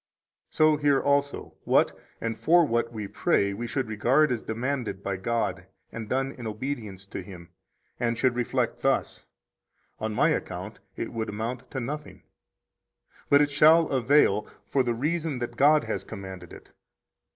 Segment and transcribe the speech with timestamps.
[0.49, 5.15] So here also, what and for what we pray we should regard as demanded by
[5.17, 7.49] God and done in obedience to Him,
[7.99, 9.25] and should reflect thus:
[9.99, 12.23] On my account it would amount to nothing;
[13.29, 16.71] but it shall avail, for the reason that God has commanded it.